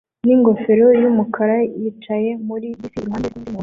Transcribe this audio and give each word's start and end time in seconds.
ningofero 0.25 0.87
yumukara 1.01 1.57
yicaye 1.81 2.29
muri 2.47 2.65
bisi 2.79 2.97
iruhande 3.01 3.27
rwundi 3.29 3.41
muntu 3.49 3.59